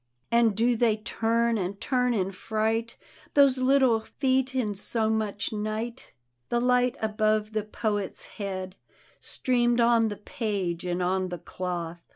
And 0.31 0.55
do 0.55 0.75
they 0.75 0.97
turn 0.97 1.59
and 1.59 1.79
turn 1.79 2.15
in 2.15 2.31
fright. 2.31 2.97
Those 3.35 3.59
little 3.59 3.99
feet, 3.99 4.55
in 4.55 4.73
so 4.73 5.11
much 5.11 5.53
night? 5.53 6.15
The 6.49 6.59
light 6.59 6.97
above 7.03 7.53
the 7.53 7.61
poet's 7.65 8.25
head 8.25 8.75
Streamed 9.19 9.79
on 9.79 10.07
the 10.07 10.17
page 10.17 10.85
and 10.87 11.03
on 11.03 11.29
the 11.29 11.37
doth. 11.37 12.01